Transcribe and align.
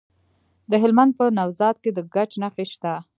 د 0.71 0.73
هلمند 0.83 1.11
په 1.19 1.25
نوزاد 1.37 1.75
کې 1.83 1.91
د 1.93 1.99
ګچ 2.13 2.31
نښې 2.41 2.65
شته. 2.71 2.93